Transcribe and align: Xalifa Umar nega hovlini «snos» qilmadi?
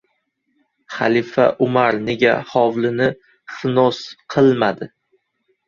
Xalifa 0.93 1.45
Umar 1.65 1.99
nega 2.09 2.33
hovlini 2.55 3.11
«snos» 3.59 4.03
qilmadi? 4.37 4.93